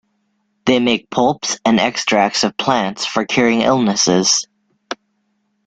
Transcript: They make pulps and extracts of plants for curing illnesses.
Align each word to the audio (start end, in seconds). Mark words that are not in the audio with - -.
They 0.65 0.79
make 0.79 1.11
pulps 1.11 1.59
and 1.63 1.79
extracts 1.79 2.43
of 2.43 2.57
plants 2.57 3.05
for 3.05 3.23
curing 3.23 3.61
illnesses. 3.61 4.47